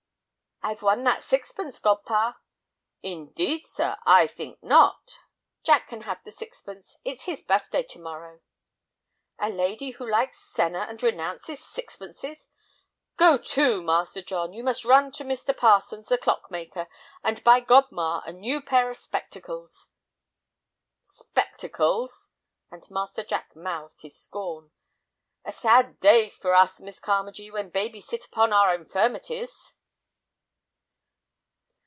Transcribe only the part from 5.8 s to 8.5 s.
can have the sixpence; it's his buffday to morrow."